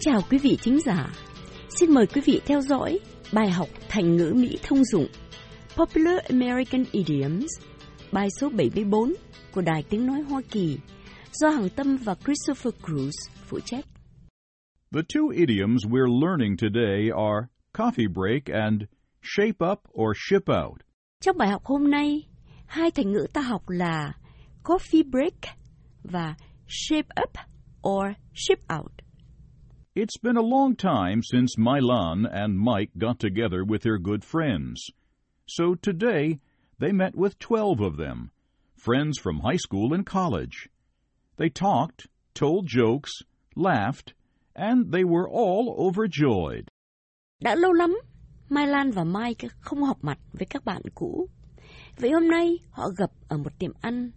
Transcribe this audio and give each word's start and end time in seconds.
chào 0.00 0.20
quý 0.30 0.38
vị 0.38 0.58
thính 0.62 0.80
giả. 0.80 1.10
Xin 1.68 1.94
mời 1.94 2.06
quý 2.06 2.20
vị 2.24 2.40
theo 2.46 2.60
dõi 2.60 2.98
bài 3.32 3.50
học 3.50 3.68
thành 3.88 4.16
ngữ 4.16 4.32
Mỹ 4.36 4.58
thông 4.62 4.84
dụng 4.84 5.06
Popular 5.76 6.18
American 6.28 6.84
Idioms, 6.92 7.50
bài 8.12 8.28
số 8.40 8.48
74 8.48 9.12
của 9.52 9.60
Đài 9.60 9.82
Tiếng 9.90 10.06
Nói 10.06 10.20
Hoa 10.20 10.40
Kỳ 10.50 10.78
do 11.32 11.48
Hằng 11.48 11.68
Tâm 11.68 11.96
và 11.96 12.14
Christopher 12.14 12.74
Cruz 12.82 13.10
phụ 13.46 13.60
trách. 13.60 13.84
The 14.94 15.00
two 15.14 15.30
idioms 15.30 15.84
we're 15.86 16.20
learning 16.26 16.56
today 16.56 17.10
are 17.16 17.46
coffee 17.72 18.12
break 18.14 18.44
and 18.44 18.82
shape 19.22 19.66
up 19.72 19.78
or 19.92 20.16
ship 20.16 20.50
out. 20.64 20.80
Trong 21.20 21.38
bài 21.38 21.48
học 21.48 21.64
hôm 21.64 21.90
nay, 21.90 22.22
hai 22.66 22.90
thành 22.90 23.12
ngữ 23.12 23.26
ta 23.32 23.40
học 23.40 23.62
là 23.68 24.12
coffee 24.64 25.10
break 25.10 25.34
và 26.02 26.34
shape 26.66 27.08
up 27.22 27.30
or 27.88 28.06
ship 28.34 28.58
out. 28.78 29.09
It's 30.02 30.16
been 30.16 30.38
a 30.38 30.52
long 30.56 30.76
time 30.76 31.20
since 31.22 31.58
Milan 31.58 32.24
and 32.24 32.58
Mike 32.58 32.88
got 32.96 33.18
together 33.18 33.62
with 33.66 33.82
their 33.82 33.98
good 33.98 34.24
friends. 34.24 34.90
So 35.46 35.74
today, 35.74 36.38
they 36.78 36.90
met 36.90 37.14
with 37.14 37.38
12 37.38 37.82
of 37.82 37.98
them, 37.98 38.30
friends 38.78 39.18
from 39.18 39.40
high 39.40 39.58
school 39.58 39.92
and 39.92 40.06
college. 40.06 40.70
They 41.36 41.50
talked, 41.50 42.06
told 42.32 42.66
jokes, 42.66 43.10
laughed, 43.54 44.14
and 44.56 44.90
they 44.90 45.04
were 45.04 45.28
all 45.28 45.76
overjoyed. 45.78 46.68
Đã 47.42 47.54
lâu 47.54 47.72
lắm, 47.72 48.00
Mai 48.48 48.66
và 48.94 49.04
Mike 49.04 49.48
không 49.60 49.82
họp 49.82 50.04
mặt 50.04 50.18
với 50.32 50.46
các 50.46 50.64
bạn 50.64 50.82
cũ. 50.94 51.28
Vậy 51.96 52.10
hôm 52.10 52.28
nay 52.28 52.58
họ 52.70 52.88
gặp 52.98 53.10
ở 53.28 53.36
một 53.38 53.58
tiệm 53.58 53.72
ăn. 53.80 54.10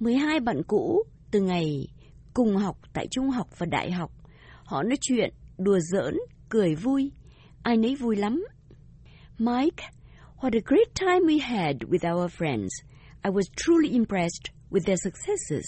12 0.00 0.40
bạn 0.40 0.62
cũ 0.66 1.02
từ 1.30 1.40
ngày 1.40 1.88
cùng 2.34 2.56
học 2.56 2.76
tại 2.92 3.06
trung 3.10 3.30
học 3.30 3.48
và 3.58 3.66
đại 3.66 3.92
học. 3.92 4.10
Họ 4.64 4.82
nói 4.82 4.98
chuyện, 5.00 5.34
đùa 5.58 5.78
giỡn, 5.92 6.14
cười 6.48 6.74
vui. 6.74 7.12
Ai 7.62 7.76
nấy 7.76 7.96
vui 7.96 8.16
lắm. 8.16 8.44
Mike, 9.38 9.84
what 10.36 10.54
a 10.54 10.60
great 10.64 10.94
time 10.94 11.26
we 11.26 11.38
had 11.38 11.76
with 11.88 12.14
our 12.14 12.28
friends. 12.28 12.70
I 13.22 13.30
was 13.30 13.44
truly 13.56 13.92
impressed 13.92 14.52
with 14.70 14.84
their 14.86 14.98
successes. 15.04 15.64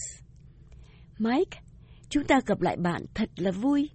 Mike, 1.19 1.61
chúng 2.09 2.25
ta 2.25 2.41
gặp 2.47 2.61
lại 2.61 2.77
bạn 2.77 3.03
thật 3.15 3.31
là 3.37 3.51
vui. 3.51 3.91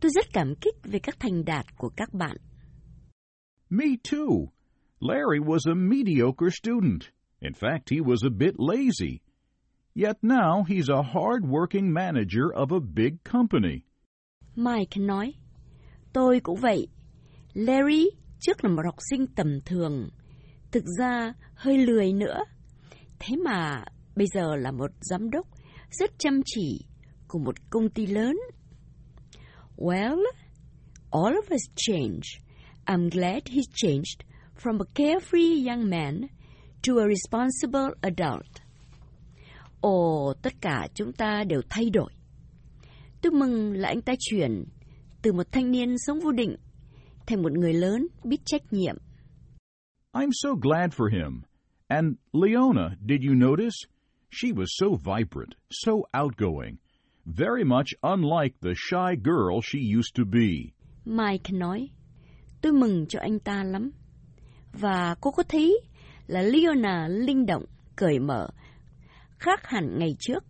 Tôi 0.00 0.10
rất 0.14 0.26
cảm 0.32 0.54
kích 0.60 0.74
về 0.84 0.98
các 0.98 1.16
thành 1.20 1.44
đạt 1.44 1.76
của 1.76 1.88
các 1.96 2.14
bạn. 2.14 2.36
Me 3.70 3.86
too. 4.10 4.52
Larry 5.00 5.38
was 5.38 5.70
a 5.70 5.74
mediocre 5.74 6.50
student. 6.50 7.02
In 7.40 7.52
fact, 7.52 7.90
he 7.90 8.00
was 8.00 8.22
a 8.22 8.30
bit 8.38 8.54
lazy. 8.58 9.18
Yet 9.94 10.16
now 10.22 10.64
he's 10.68 10.88
a 10.88 11.02
hard-working 11.02 11.92
manager 11.92 12.52
of 12.54 12.72
a 12.72 12.80
big 12.94 13.24
company. 13.24 13.84
Mike 14.56 15.00
nói, 15.00 15.34
tôi 16.12 16.40
cũng 16.40 16.60
vậy. 16.60 16.88
Larry 17.54 18.04
trước 18.40 18.64
là 18.64 18.70
một 18.70 18.82
học 18.84 18.94
sinh 19.10 19.26
tầm 19.26 19.60
thường, 19.66 20.08
thực 20.70 20.84
ra 20.98 21.32
hơi 21.54 21.78
lười 21.78 22.12
nữa. 22.12 22.38
Thế 23.18 23.36
mà 23.44 23.84
bây 24.16 24.26
giờ 24.34 24.56
là 24.56 24.70
một 24.70 24.90
giám 25.00 25.30
đốc 25.30 25.46
rất 25.90 26.10
chăm 26.18 26.40
chỉ 26.44 26.84
của 27.28 27.38
một 27.38 27.70
công 27.70 27.88
ty 27.88 28.06
lớn. 28.06 28.36
Well, 29.76 30.18
all 31.10 31.34
of 31.34 31.54
us 31.54 31.62
change. 31.76 32.20
I'm 32.86 33.10
glad 33.10 33.42
he 33.46 33.60
changed 33.74 34.20
from 34.62 34.78
a 34.80 34.86
carefree 34.94 35.68
young 35.68 35.90
man 35.90 36.20
to 36.86 36.92
a 36.98 37.04
responsible 37.08 37.94
adult. 38.00 38.46
Ồ, 39.80 40.34
tất 40.42 40.52
cả 40.60 40.88
chúng 40.94 41.12
ta 41.12 41.44
đều 41.44 41.60
thay 41.68 41.90
đổi. 41.90 42.12
Tôi 43.22 43.32
mừng 43.32 43.72
là 43.72 43.88
anh 43.88 44.00
ta 44.00 44.12
chuyển 44.18 44.64
từ 45.22 45.32
một 45.32 45.52
thanh 45.52 45.70
niên 45.70 45.98
sống 45.98 46.20
vô 46.20 46.32
định 46.32 46.56
thành 47.26 47.42
một 47.42 47.52
người 47.52 47.72
lớn 47.72 48.06
biết 48.24 48.40
trách 48.44 48.62
nhiệm. 48.70 48.96
I'm 50.12 50.30
so 50.32 50.50
glad 50.54 50.90
for 50.90 51.08
him. 51.08 51.42
And 51.88 52.14
Leona, 52.32 52.96
did 53.08 53.20
you 53.28 53.34
notice? 53.34 53.76
She 54.30 54.52
was 54.52 54.66
so 54.68 54.86
vibrant, 54.86 55.54
so 55.70 55.92
outgoing, 56.12 56.76
very 57.24 57.64
much 57.64 57.88
unlike 58.02 58.54
the 58.60 58.74
shy 58.76 59.16
girl 59.24 59.60
she 59.62 59.78
used 59.98 60.14
to 60.16 60.24
be. 60.24 60.72
Mike 61.04 61.52
nói, 61.52 61.88
tôi 62.60 62.72
mừng 62.72 63.06
cho 63.08 63.20
anh 63.20 63.38
ta 63.38 63.64
lắm. 63.64 63.90
Và 64.72 65.14
cô 65.20 65.30
có 65.30 65.42
thấy 65.42 65.80
là 66.26 66.42
Leona 66.42 67.08
linh 67.08 67.46
động, 67.46 67.64
cởi 67.96 68.18
mở, 68.18 68.48
khác 69.38 69.60
hẳn 69.64 69.98
ngày 69.98 70.16
trước. 70.18 70.44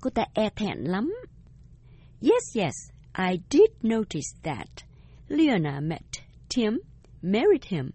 Cô 0.00 0.10
ta 0.10 0.24
e 0.34 0.50
thẹn 0.56 0.78
lắm. 0.78 1.14
Yes, 2.20 2.54
yes, 2.54 2.74
I 3.14 3.40
did 3.50 3.70
notice 3.82 4.32
that. 4.42 4.84
Leona 5.28 5.80
met 5.80 6.22
Tim, 6.48 6.78
married 7.22 7.64
him, 7.64 7.92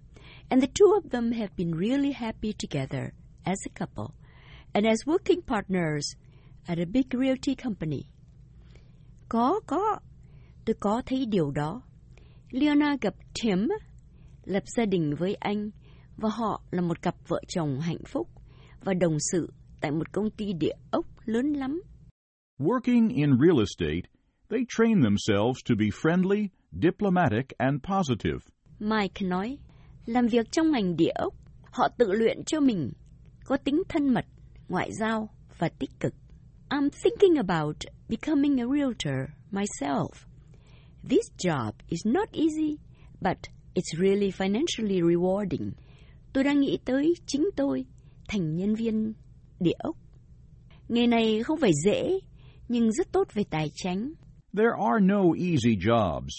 and 0.50 0.62
the 0.62 0.68
two 0.68 0.94
of 0.98 1.09
them 1.09 1.32
have 1.32 1.56
been 1.56 1.76
really 1.76 2.12
happy 2.12 2.54
together 2.54 3.14
as 3.46 3.58
a 3.66 3.70
couple 3.80 4.14
and 4.74 4.86
as 4.86 5.06
working 5.06 5.42
partners 5.42 6.16
at 6.68 6.80
a 6.80 6.86
big 6.86 7.14
realty 7.14 7.56
company. 7.56 8.06
Có, 9.30 9.59
có, 9.66 10.00
tôi 10.66 10.76
có 10.80 11.02
thấy 11.06 11.26
điều 11.26 11.52
đó. 11.52 11.82
Leona 12.52 12.98
gặp 13.02 13.14
Tim, 13.34 13.68
lập 14.44 14.64
gia 14.78 14.86
đình 14.86 15.16
với 15.16 15.36
anh, 15.36 15.70
và 16.18 16.30
họ 16.30 16.62
là 16.72 16.82
một 16.82 17.02
cặp 17.02 17.16
vợ 17.28 17.42
chồng 17.48 17.80
hạnh 17.80 18.03
phúc 18.08 18.28
và 18.84 18.94
đồng 18.94 19.18
sự 19.32 19.53
tại 19.82 19.92
một 19.92 20.12
công 20.12 20.30
ty 20.30 20.53
địa 20.53 20.76
ốc 20.92 21.06
lớn 21.26 21.53
lắm. 21.53 21.82
Working 22.62 23.10
in 23.10 23.40
real 23.40 23.60
estate, 23.60 24.08
they 24.50 24.66
train 24.66 25.02
themselves 25.02 25.64
to 25.64 25.76
be 25.76 25.90
friendly, 25.90 26.52
diplomatic, 26.72 27.54
and 27.58 27.82
positive. 27.82 28.42
Mike 28.80 29.22
nói, 29.22 29.58
làm 30.06 30.28
việc 30.28 30.52
trong 30.52 30.72
ngành 30.72 30.96
địa 30.96 31.12
ốc, 31.16 31.34
họ 31.72 31.88
tự 31.98 32.12
luyện 32.12 32.44
cho 32.44 32.60
mình 32.60 32.92
có 33.46 33.58
tính 33.58 33.84
thân 33.90 34.14
mật, 34.14 34.26
ngoại 34.70 34.90
giao 35.00 35.30
và 35.58 35.70
tích 35.70 35.90
cực. 36.00 36.14
I'm 36.70 36.90
thinking 37.04 37.36
about 37.36 37.78
becoming 38.10 38.60
a 38.60 38.66
realtor 38.66 39.30
myself. 39.52 40.10
This 41.10 41.32
job 41.38 41.72
is 41.90 42.06
not 42.06 42.32
easy, 42.32 42.78
but 43.22 43.38
it's 43.74 44.00
really 44.00 44.32
financially 44.32 45.02
rewarding. 45.02 45.72
Tôi 46.34 46.44
đang 46.44 46.60
nghĩ 46.60 46.80
tới 46.86 47.14
chính 47.26 47.50
tôi 47.56 47.86
thành 48.28 48.56
nhân 48.56 48.76
viên 48.76 49.14
địa 49.60 49.78
ốc. 49.80 49.98
Nghề 50.90 51.08
này 51.08 51.44
không 51.44 51.60
phải 51.60 51.72
dễ, 51.86 52.20
nhưng 52.72 52.92
rất 52.92 53.12
tốt 53.12 53.28
về 53.34 53.44
tài 53.50 53.72
chính. 53.76 54.14
There 54.54 54.74
are 54.90 55.06
no 55.06 55.34
easy 55.34 55.76
jobs. 55.76 56.30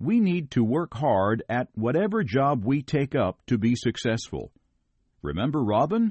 We 0.00 0.22
need 0.22 0.44
to 0.56 0.62
work 0.62 0.94
hard 0.94 1.40
at 1.48 1.66
whatever 1.76 2.22
job 2.22 2.64
we 2.64 2.82
take 2.86 3.18
up 3.28 3.36
to 3.46 3.56
be 3.56 3.74
successful. 3.74 4.50
Remember 5.22 5.60
Robin? 5.60 6.10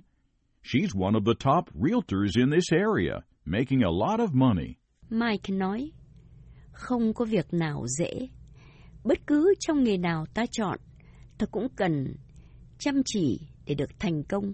She's 0.64 0.94
one 0.96 1.16
of 1.16 1.26
the 1.26 1.34
top 1.40 1.70
realtors 1.74 2.36
in 2.36 2.50
this 2.52 2.72
area, 2.72 3.24
making 3.46 3.84
a 3.84 3.90
lot 3.90 4.20
of 4.20 4.34
money. 4.34 4.78
Mike 5.10 5.50
nói, 5.50 5.92
không 6.72 7.14
có 7.14 7.26
việc 7.26 7.54
nào 7.54 7.86
dễ. 7.88 8.28
Bất 9.04 9.28
cứ 9.28 9.54
trong 9.60 9.84
nghề 9.84 9.98
nào 9.98 10.26
ta 10.34 10.46
chọn, 10.52 10.80
ta 11.38 11.46
cũng 11.52 11.68
cần 11.76 12.16
chăm 12.80 13.02
chỉ 13.06 13.40
để 13.66 13.76
được 13.76 14.00
thành 14.00 14.24
công. 14.24 14.54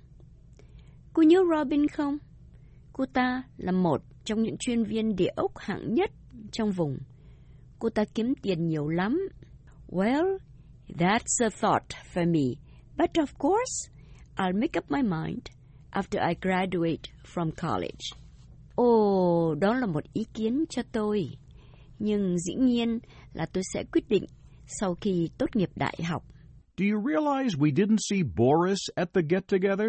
Cô 1.14 1.24
nhớ 1.24 1.44
Robin 1.56 1.88
không? 1.88 2.18
Cô 2.98 3.06
ta 3.14 3.44
là 3.58 3.72
một 3.72 4.02
trong 4.24 4.44
những 4.44 4.56
chuyên 4.60 4.84
viên 4.84 5.16
địa 5.16 5.32
ốc 5.36 5.52
hạng 5.58 5.94
nhất 5.94 6.12
trong 6.52 6.72
vùng. 6.72 6.98
Cô 7.80 7.90
ta 7.90 8.04
kiếm 8.16 8.34
tiền 8.42 8.68
nhiều 8.68 8.88
lắm. 8.88 9.30
Well, 9.88 10.38
that's 10.88 11.46
a 11.46 11.50
thought 11.62 11.88
for 12.14 12.32
me. 12.32 12.56
But 12.98 13.12
of 13.12 13.28
course, 13.38 13.92
I'll 14.36 14.60
make 14.60 14.80
up 14.80 14.92
my 14.92 15.02
mind 15.02 15.42
after 15.92 16.28
I 16.30 16.36
graduate 16.42 17.02
from 17.34 17.52
college. 17.52 18.06
Ồ, 18.76 19.56
đó 19.56 19.74
là 19.74 19.86
một 19.86 20.04
ý 20.14 20.24
kiến 20.34 20.66
cho 20.70 20.82
tôi. 20.92 21.30
Nhưng 22.00 22.38
dĩ 22.40 22.54
nhiên 22.56 23.00
là 23.34 23.46
tôi 23.46 23.64
sẽ 23.74 23.84
quyết 23.92 24.10
định 24.10 24.26
sau 24.66 24.96
khi 24.96 25.30
tốt 25.38 25.56
nghiệp 25.56 25.70
đại 25.76 26.00
học. 26.04 26.24
Do 26.78 26.86
you 26.86 27.02
realize 27.08 27.58
we 27.60 27.72
didn't 27.74 28.00
see 28.10 28.24
Boris 28.36 28.80
at 28.96 29.14
the 29.14 29.22
get 29.30 29.48
together? 29.48 29.88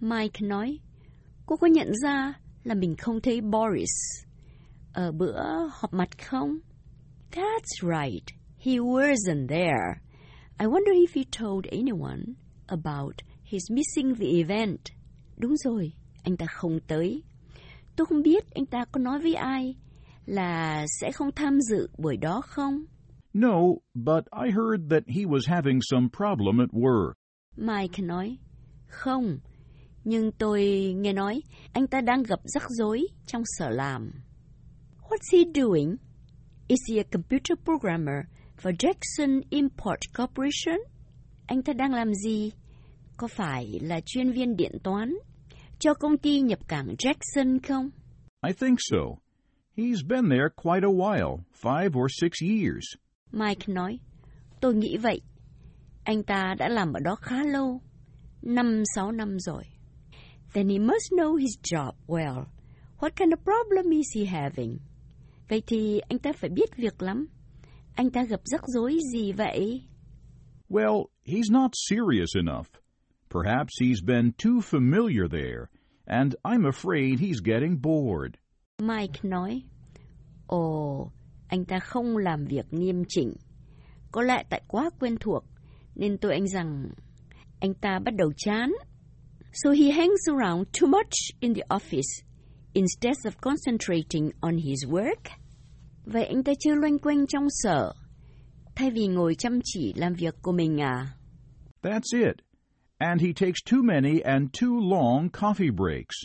Mike 0.00 0.46
nói, 0.46 0.78
cô 1.46 1.56
có 1.56 1.66
nhận 1.66 1.92
ra 2.02 2.34
là 2.64 2.74
mình 2.74 2.96
không 2.96 3.20
thấy 3.20 3.40
Boris 3.40 4.24
ở 4.92 5.12
bữa 5.12 5.42
họp 5.72 5.92
mặt 5.92 6.08
không? 6.28 6.58
That's 7.30 7.80
right, 7.82 8.24
he 8.58 8.72
wasn't 8.72 9.48
there. 9.48 10.00
I 10.58 10.66
wonder 10.66 10.92
if 10.92 11.14
he 11.14 11.24
told 11.38 11.66
anyone 11.66 12.20
about 12.66 13.14
his 13.44 13.62
missing 13.70 14.14
the 14.14 14.26
event. 14.26 14.80
Đúng 15.36 15.56
rồi, 15.56 15.92
anh 16.22 16.36
ta 16.36 16.46
không 16.46 16.80
tới. 16.86 17.22
Tôi 17.96 18.06
không 18.06 18.22
biết 18.22 18.50
anh 18.54 18.66
ta 18.66 18.84
có 18.92 19.00
nói 19.00 19.20
với 19.20 19.34
ai 19.34 19.76
là 20.26 20.86
sẽ 21.00 21.12
không 21.12 21.30
tham 21.36 21.60
dự 21.60 21.88
buổi 21.98 22.16
đó 22.16 22.40
không? 22.44 22.84
No, 23.32 23.56
but 23.94 24.24
I 24.44 24.50
heard 24.50 24.90
that 24.90 25.02
he 25.06 25.24
was 25.24 25.40
having 25.46 25.78
some 25.90 26.08
problem 26.16 26.58
at 26.58 26.70
work. 26.72 27.12
Mike 27.56 28.02
nói, 28.02 28.38
không, 28.86 29.38
nhưng 30.04 30.32
tôi 30.32 30.64
nghe 30.96 31.12
nói 31.12 31.42
anh 31.72 31.86
ta 31.86 32.00
đang 32.00 32.22
gặp 32.22 32.40
rắc 32.44 32.62
rối 32.68 33.06
trong 33.26 33.42
sở 33.44 33.70
làm. 33.70 34.12
What's 35.08 35.32
he 35.32 35.38
doing? 35.54 35.96
Is 36.68 36.78
he 36.88 37.00
a 37.00 37.04
computer 37.12 37.58
programmer 37.64 38.24
for 38.62 38.72
Jackson 38.72 39.42
Import 39.50 39.98
Corporation? 40.16 40.78
Anh 41.46 41.62
ta 41.62 41.72
đang 41.72 41.94
làm 41.94 42.14
gì? 42.14 42.50
Có 43.16 43.28
phải 43.28 43.80
là 43.82 44.00
chuyên 44.06 44.32
viên 44.32 44.56
điện 44.56 44.72
toán 44.82 45.14
cho 45.78 45.94
công 45.94 46.18
ty 46.18 46.40
nhập 46.40 46.58
cảng 46.68 46.94
Jackson 46.98 47.58
không? 47.68 47.90
I 48.46 48.52
think 48.52 48.78
so. 48.78 48.98
He's 49.76 50.06
been 50.06 50.28
there 50.30 50.48
quite 50.56 50.82
a 50.82 50.90
while, 50.90 51.42
five 51.62 51.90
or 52.02 52.10
six 52.20 52.42
years. 52.42 52.84
Mike 53.32 53.66
nói, 53.66 53.98
tôi 54.60 54.74
nghĩ 54.74 54.96
vậy. 54.96 55.20
Anh 56.04 56.22
ta 56.22 56.54
đã 56.58 56.68
làm 56.68 56.92
ở 56.92 57.00
đó 57.00 57.14
khá 57.14 57.44
lâu, 57.44 57.80
năm 58.42 58.82
sáu 58.96 59.12
năm 59.12 59.38
rồi. 59.38 59.62
Then 60.52 60.68
he 60.68 60.78
must 60.78 61.12
know 61.12 61.36
his 61.36 61.56
job 61.62 61.94
well. 62.06 62.46
What 62.98 63.16
kind 63.16 63.32
of 63.32 63.44
problem 63.44 63.92
is 63.92 64.06
he 64.14 64.24
having? 64.24 64.78
Vậy 65.48 65.62
thì 65.66 65.98
anh 66.08 66.18
ta 66.18 66.32
phải 66.32 66.50
biết 66.50 66.76
việc 66.76 67.02
lắm. 67.02 67.26
Anh 67.94 68.10
ta 68.10 68.24
gặp 68.24 68.40
rắc 68.44 68.60
rối 68.66 68.98
gì 69.12 69.32
vậy? 69.32 69.82
Well, 70.68 71.06
he's 71.24 71.50
not 71.50 71.70
serious 71.74 72.36
enough. 72.36 72.66
Perhaps 73.30 73.80
he's 73.80 74.00
been 74.06 74.32
too 74.32 74.60
familiar 74.60 75.28
there, 75.28 75.68
and 76.06 76.34
I'm 76.44 76.64
afraid 76.64 77.20
he's 77.20 77.40
getting 77.44 77.80
bored. 77.82 78.36
Mike 78.78 79.20
nói, 79.22 79.62
Ồ, 80.46 81.10
anh 81.48 81.64
ta 81.64 81.78
không 81.78 82.16
làm 82.16 82.44
việc 82.44 82.72
nghiêm 82.72 83.02
chỉnh. 83.08 83.32
Có 84.12 84.22
lẽ 84.22 84.42
tại 84.50 84.62
quá 84.68 84.90
quen 85.00 85.16
thuộc, 85.20 85.44
nên 85.94 86.18
tôi 86.18 86.32
anh 86.32 86.48
rằng 86.48 86.88
anh 87.60 87.74
ta 87.74 87.98
bắt 88.04 88.14
đầu 88.18 88.32
chán. 88.36 88.72
So 89.52 89.70
he 89.70 89.90
hangs 89.90 90.28
around 90.28 90.66
too 90.72 90.86
much 90.86 91.14
in 91.40 91.54
the 91.54 91.64
office 91.70 92.22
instead 92.74 93.16
of 93.24 93.40
concentrating 93.40 94.32
on 94.40 94.58
his 94.58 94.86
work. 94.86 95.30
Vậy 96.04 96.24
anh 96.24 96.44
ta 96.44 96.52
chưa 96.60 96.74
loanh 96.74 96.98
quanh 96.98 97.26
trong 97.26 97.46
sở, 97.50 97.92
thay 98.74 98.90
vì 98.90 99.06
ngồi 99.06 99.34
chăm 99.34 99.60
chỉ 99.64 99.92
làm 99.96 100.14
việc 100.14 100.34
của 100.42 100.52
mình 100.52 100.80
à? 100.80 101.06
That's 101.82 102.12
it. 102.12 102.36
And 102.98 103.20
he 103.22 103.32
takes 103.32 103.60
too 103.70 103.82
many 103.82 104.20
and 104.20 104.48
too 104.60 104.78
long 104.80 105.28
coffee 105.30 105.70
breaks. 105.76 106.16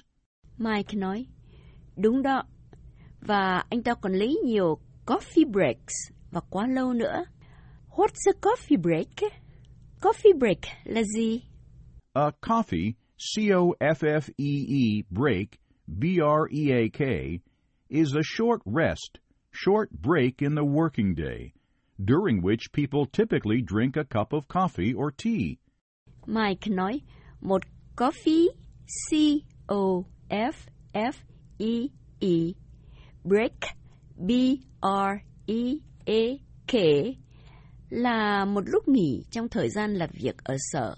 Mike 0.58 0.98
nói, 0.98 1.26
đúng 1.98 2.22
đó. 2.22 2.44
Và 3.22 3.64
anh 3.70 3.84
ta 3.84 3.94
còn 3.94 4.14
lấy 4.14 4.38
nhiều 4.46 4.78
coffee 5.06 5.52
breaks 5.52 5.94
và 6.32 6.42
quá 6.50 6.68
lâu 6.68 6.94
nữa. 6.94 7.26
What's 7.90 8.26
a 8.26 8.34
coffee 8.42 8.82
break? 8.82 9.32
Coffee 10.02 10.40
break 10.40 10.60
là 10.84 11.02
gì? 11.16 11.42
A 12.14 12.32
coffee, 12.42 12.94
C 13.18 13.54
O 13.54 13.74
F 13.80 14.04
F 14.04 14.30
E 14.38 14.66
E, 14.68 15.06
break, 15.10 15.58
B 15.88 16.20
R 16.22 16.50
E 16.52 16.72
A 16.72 16.90
K, 16.90 17.42
is 17.90 18.14
a 18.14 18.24
short 18.24 18.62
rest, 18.66 19.20
short 19.52 19.90
break 19.92 20.42
in 20.42 20.56
the 20.56 20.66
working 20.66 21.16
day, 21.16 21.54
during 22.04 22.42
which 22.42 22.72
people 22.74 23.06
typically 23.06 23.62
drink 23.62 23.96
a 23.96 24.04
cup 24.04 24.34
of 24.34 24.48
coffee 24.48 24.94
or 24.94 25.12
tea. 25.12 25.58
Mike 26.28 26.68
nói, 26.68 27.02
một 27.42 27.64
coffee, 27.96 28.50
C 28.86 29.46
O 29.70 30.06
F 30.30 30.66
F 30.94 31.16
E 31.60 31.90
E, 32.20 32.56
break, 33.24 33.66
B 34.18 34.62
R 34.84 35.22
E 35.48 35.80
A 36.08 36.40
K, 36.68 36.78
là 37.90 38.46
một 38.46 38.64
lúc 38.66 38.88
nghỉ 38.88 39.24
trong 39.32 39.50
thời 39.50 39.70
gian 39.70 39.94
làm 39.94 40.10
việc 40.14 40.44
ở 40.44 40.56
sở. 40.60 40.96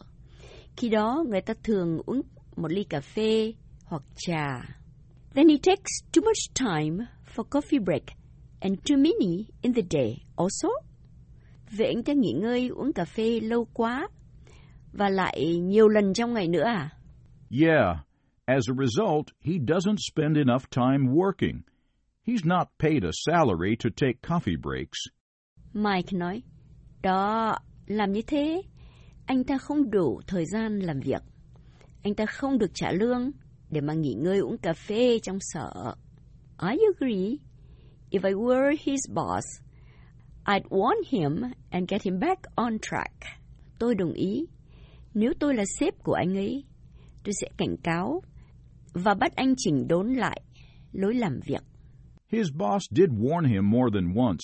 Khi 0.77 0.89
đó 0.89 1.23
người 1.27 1.41
ta 1.41 1.53
thường 1.63 2.01
uống 2.05 2.21
một 2.55 2.71
ly 2.71 2.83
cà 2.83 3.01
phê 3.01 3.53
hoặc 3.85 4.03
trà. 4.15 4.61
Then 5.35 5.49
he 5.49 5.55
takes 5.63 5.91
too 6.13 6.21
much 6.21 6.55
time 6.55 7.05
for 7.35 7.43
coffee 7.43 7.83
break 7.85 8.03
and 8.59 8.73
too 8.89 8.97
many 8.97 9.45
in 9.61 9.73
the 9.73 9.81
day 9.91 10.17
also. 10.35 10.69
Vậy 11.77 11.87
anh 11.87 12.03
ta 12.03 12.13
nghỉ 12.13 12.31
ngơi 12.31 12.67
uống 12.67 12.93
cà 12.93 13.05
phê 13.05 13.39
lâu 13.39 13.67
quá 13.73 14.07
và 14.93 15.09
lại 15.09 15.57
nhiều 15.57 15.87
lần 15.87 16.13
trong 16.13 16.33
ngày 16.33 16.47
nữa 16.47 16.63
à? 16.63 16.89
Yeah, 17.61 17.97
as 18.45 18.63
a 18.69 18.75
result, 18.85 19.27
he 19.41 19.53
doesn't 19.53 19.97
spend 20.11 20.37
enough 20.37 20.69
time 20.69 21.13
working. 21.13 21.61
He's 22.25 22.45
not 22.45 22.67
paid 22.79 23.03
a 23.03 23.11
salary 23.25 23.75
to 23.83 23.89
take 23.89 24.21
coffee 24.21 24.61
breaks. 24.61 24.99
Mike 25.73 26.17
nói, 26.17 26.41
đó, 27.03 27.57
làm 27.87 28.11
như 28.11 28.21
thế, 28.27 28.61
anh 29.27 29.43
ta 29.43 29.57
không 29.57 29.91
đủ 29.91 30.21
thời 30.27 30.45
gian 30.45 30.79
làm 30.79 30.99
việc. 30.99 31.21
Anh 32.03 32.15
ta 32.15 32.25
không 32.25 32.57
được 32.57 32.71
trả 32.73 32.91
lương 32.91 33.31
để 33.69 33.81
mà 33.81 33.93
nghỉ 33.93 34.13
ngơi 34.13 34.39
uống 34.39 34.57
cà 34.57 34.73
phê 34.73 35.19
trong 35.19 35.37
sở. 35.39 35.95
I 36.61 36.77
agree. 36.93 37.37
If 38.11 38.27
I 38.27 38.33
were 38.33 38.75
his 38.85 38.99
boss, 39.09 39.45
I'd 40.45 40.63
warn 40.69 40.95
him 41.09 41.51
and 41.69 41.89
get 41.89 42.03
him 42.03 42.19
back 42.19 42.41
on 42.55 42.77
track. 42.81 43.13
Tôi 43.79 43.95
đồng 43.95 44.13
ý. 44.13 44.45
Nếu 45.13 45.33
tôi 45.39 45.55
là 45.55 45.63
sếp 45.79 46.03
của 46.03 46.13
anh 46.13 46.37
ấy, 46.37 46.63
tôi 47.23 47.33
sẽ 47.41 47.47
cảnh 47.57 47.77
cáo 47.83 48.21
và 48.93 49.13
bắt 49.13 49.35
anh 49.35 49.53
chỉnh 49.57 49.87
đốn 49.87 50.13
lại 50.13 50.41
lối 50.91 51.13
làm 51.13 51.39
việc. 51.45 51.63
His 52.31 52.47
boss 52.53 52.85
did 52.91 53.09
warn 53.09 53.47
him 53.47 53.69
more 53.69 53.89
than 53.93 54.15
once. 54.15 54.43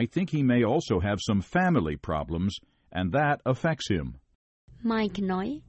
I 0.00 0.06
think 0.06 0.30
he 0.30 0.42
may 0.42 0.62
also 0.62 0.98
have 1.00 1.16
some 1.18 1.40
family 1.40 1.96
problems, 2.02 2.52
and 2.90 3.14
that 3.14 3.38
affects 3.44 3.90
him. 3.90 4.12
Mike 4.82 5.22
nói, 5.22 5.60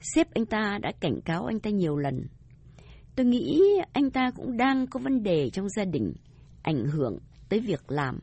sếp 0.00 0.34
anh 0.34 0.46
ta 0.46 0.78
đã 0.82 0.92
cảnh 1.00 1.20
cáo 1.24 1.46
anh 1.46 1.60
ta 1.60 1.70
nhiều 1.70 1.96
lần. 1.96 2.28
Tôi 3.16 3.26
nghĩ 3.26 3.60
anh 3.92 4.10
ta 4.10 4.30
cũng 4.36 4.56
đang 4.56 4.86
có 4.86 5.00
vấn 5.00 5.22
đề 5.22 5.50
trong 5.50 5.68
gia 5.68 5.84
đình, 5.84 6.12
ảnh 6.62 6.84
hưởng 6.86 7.18
tới 7.48 7.60
việc 7.60 7.90
làm. 7.90 8.20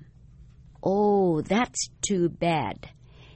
Oh, 0.90 1.46
that's 1.46 1.90
too 2.10 2.28
bad. 2.40 2.78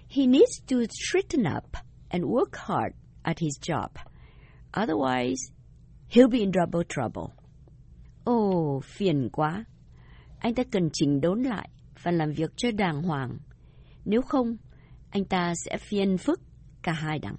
He 0.09 0.25
needs 0.25 0.61
to 0.67 0.77
straighten 0.89 1.45
up 1.57 1.63
and 2.09 2.23
work 2.23 2.51
hard 2.53 2.95
at 3.23 3.39
his 3.39 3.59
job. 3.61 3.89
Otherwise, 4.71 5.51
he'll 6.09 6.29
be 6.29 6.39
in 6.39 6.51
double 6.51 6.83
trouble. 6.89 7.35
Oh, 8.29 8.83
phiền 8.83 9.29
quá. 9.31 9.65
Anh 10.39 10.55
ta 10.55 10.63
cần 10.71 10.89
chỉnh 10.93 11.21
đốn 11.21 11.43
lại 11.43 11.69
và 12.03 12.11
làm 12.11 12.31
việc 12.31 12.51
cho 12.57 12.71
đàng 12.71 13.01
hoàng. 13.01 13.37
Nếu 14.05 14.21
không, 14.21 14.57
anh 15.09 15.25
ta 15.25 15.53
sẽ 15.65 15.77
phiền 15.77 16.17
phức 16.17 16.41
cả 16.83 16.91
hai 16.91 17.19
đằng. 17.19 17.35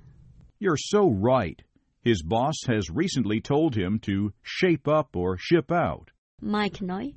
You're 0.60 0.76
so 0.76 1.00
right. 1.00 1.58
His 2.04 2.22
boss 2.24 2.68
has 2.68 2.90
recently 2.90 3.40
told 3.40 3.74
him 3.74 3.98
to 3.98 4.32
shape 4.42 4.88
up 4.98 5.16
or 5.16 5.36
ship 5.38 5.70
out. 5.70 6.08
Mike 6.42 6.80
nói, 6.80 7.12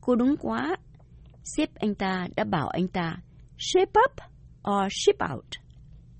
cô 0.00 0.14
đúng 0.14 0.36
quá. 0.36 0.76
Sếp 1.44 1.74
anh 1.74 1.94
ta 1.94 2.26
đã 2.36 2.44
bảo 2.44 2.68
anh 2.68 2.88
ta 2.88 3.16
shape 3.58 3.92
up 4.06 4.20
or 4.64 4.88
ship 4.90 5.16
out. 5.32 5.56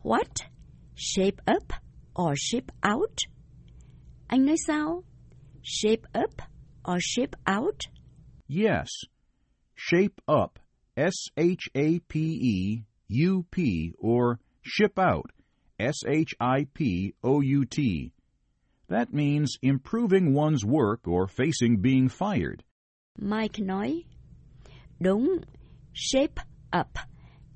What? 0.02 0.32
Shape 0.96 1.42
up 1.56 1.72
or 2.14 2.34
ship 2.36 2.64
out? 2.82 3.16
Anh 4.28 4.46
nói 4.46 4.56
sao? 4.66 5.04
Shape 5.62 6.02
up 6.24 6.30
or 6.84 6.98
ship 7.00 7.30
out? 7.46 7.80
Yes. 8.48 8.88
Shape 9.74 10.20
up, 10.28 10.58
S 10.96 11.30
H 11.36 11.68
A 11.74 11.98
P 12.08 12.18
E 12.20 12.84
U 13.14 13.44
P, 13.50 13.92
or 13.98 14.38
ship 14.62 14.98
out, 14.98 15.30
S 15.78 15.94
H 16.06 16.34
I 16.40 16.66
P 16.74 17.14
O 17.22 17.40
U 17.40 17.64
T. 17.64 18.12
That 18.88 19.12
means 19.12 19.56
improving 19.62 20.34
one's 20.34 20.64
work 20.64 21.06
or 21.06 21.26
facing 21.28 21.80
being 21.80 22.08
fired. 22.08 22.62
Mike 23.18 23.58
nói, 23.58 24.04
đúng, 25.00 25.44
shape 25.92 26.40
up, 26.72 26.98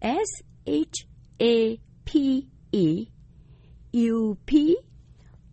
S 0.01 0.43
H 0.67 1.07
A 1.41 1.79
P 2.05 2.49
E. 2.73 3.07
U 3.93 4.37
P, 4.47 4.77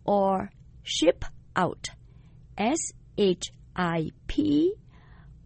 or 0.04 0.50
ship 0.82 1.24
out, 1.56 1.88
S 2.56 2.92
H 3.16 3.50
I 3.74 4.10
P 4.28 4.74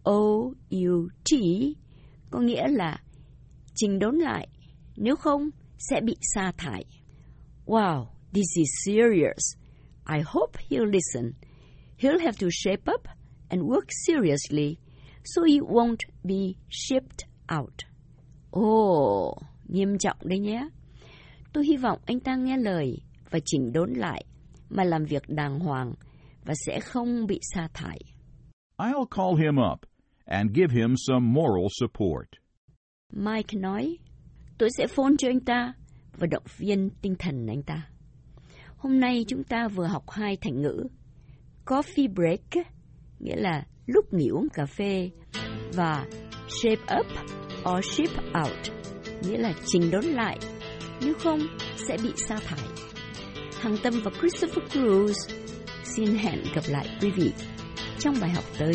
O 0.05 0.53
U 0.69 1.09
T, 1.23 1.37
có 2.29 2.39
nghĩa 2.39 2.67
là 2.67 2.97
trình 3.75 3.99
đốn 3.99 4.15
lại, 4.15 4.47
nếu 4.97 5.15
không 5.15 5.49
sẽ 5.77 6.01
bị 6.01 6.15
sa 6.21 6.51
thải. 6.57 6.85
Wow, 7.65 8.05
this 8.33 8.47
is 8.55 8.67
serious. 8.85 9.55
I 10.07 10.21
hope 10.25 10.59
he'll 10.69 10.91
listen. 10.91 11.33
He'll 11.97 12.19
have 12.19 12.37
to 12.39 12.47
shape 12.51 12.91
up 12.93 13.01
and 13.49 13.61
work 13.61 13.87
seriously 14.07 14.77
so 15.23 15.43
he 15.43 15.59
won't 15.59 15.99
be 16.23 16.55
shipped 16.69 17.25
out. 17.59 17.73
Ồ, 18.51 19.29
oh, 19.29 19.43
nghiêm 19.67 19.97
trọng 19.97 20.17
đấy 20.23 20.39
nhé. 20.39 20.67
Tôi 21.53 21.65
hy 21.65 21.77
vọng 21.77 21.99
anh 22.05 22.19
ta 22.19 22.35
nghe 22.35 22.57
lời 22.57 22.97
và 23.29 23.39
chỉnh 23.45 23.73
đốn 23.73 23.93
lại 23.93 24.25
mà 24.69 24.83
làm 24.83 25.05
việc 25.05 25.23
đàng 25.27 25.59
hoàng 25.59 25.93
và 26.45 26.53
sẽ 26.65 26.79
không 26.79 27.27
bị 27.27 27.39
sa 27.41 27.67
thải. 27.73 27.99
I'll 28.77 29.05
call 29.05 29.43
him 29.43 29.55
up 29.71 29.79
and 30.25 30.51
give 30.55 30.73
him 30.73 30.95
some 31.07 31.25
moral 31.27 31.67
support. 31.79 32.40
Mike 33.11 33.57
nói, 33.59 33.97
tôi 34.57 34.69
sẽ 34.77 34.87
phone 34.87 35.13
cho 35.19 35.27
anh 35.29 35.39
ta 35.39 35.73
và 36.17 36.27
động 36.31 36.43
viên 36.57 36.89
tinh 37.01 37.15
thần 37.19 37.47
anh 37.47 37.63
ta. 37.63 37.87
Hôm 38.77 38.99
nay 38.99 39.25
chúng 39.27 39.43
ta 39.43 39.67
vừa 39.67 39.87
học 39.87 40.03
hai 40.09 40.37
thành 40.41 40.61
ngữ. 40.61 40.83
Coffee 41.65 42.13
break, 42.13 42.65
nghĩa 43.19 43.35
là 43.35 43.63
lúc 43.85 44.13
nghỉ 44.13 44.27
uống 44.27 44.47
cà 44.53 44.65
phê, 44.65 45.09
và 45.73 46.05
shape 46.47 46.95
up 46.99 47.07
or 47.69 47.85
ship 47.85 48.23
out, 48.41 48.75
nghĩa 49.21 49.37
là 49.37 49.53
trình 49.65 49.91
đốn 49.91 50.05
lại, 50.05 50.37
nếu 51.01 51.13
không 51.13 51.39
sẽ 51.75 51.97
bị 52.03 52.09
sa 52.15 52.35
thải. 52.45 52.67
Hằng 53.61 53.75
Tâm 53.83 53.93
và 54.03 54.11
Christopher 54.19 54.63
Cruz 54.63 55.13
xin 55.83 56.15
hẹn 56.15 56.43
gặp 56.55 56.63
lại 56.67 56.87
quý 57.01 57.11
vị 57.15 57.33
trong 57.99 58.15
bài 58.21 58.29
học 58.29 58.45
tới. 58.59 58.73